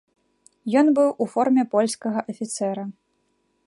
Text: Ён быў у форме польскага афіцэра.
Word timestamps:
Ён 0.81 0.89
быў 0.99 1.09
у 1.25 1.29
форме 1.35 1.63
польскага 1.77 2.19
афіцэра. 2.35 2.83